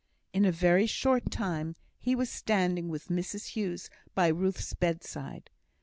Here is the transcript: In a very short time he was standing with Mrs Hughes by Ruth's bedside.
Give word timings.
In 0.33 0.45
a 0.45 0.51
very 0.51 0.87
short 0.87 1.29
time 1.29 1.75
he 1.99 2.15
was 2.15 2.27
standing 2.27 2.89
with 2.89 3.09
Mrs 3.09 3.49
Hughes 3.49 3.91
by 4.15 4.29
Ruth's 4.29 4.73
bedside. 4.73 5.51